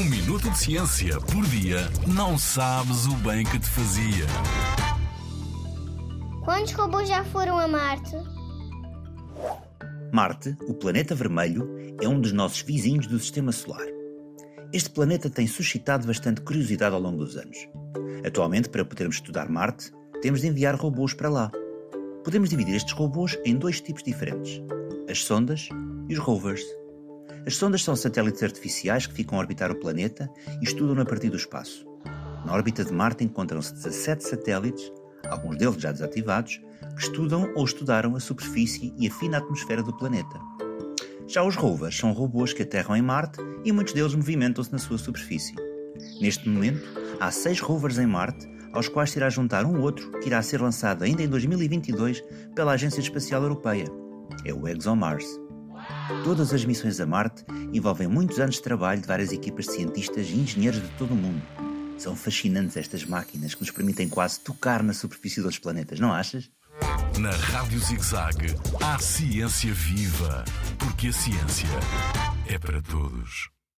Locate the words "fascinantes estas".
62.16-63.04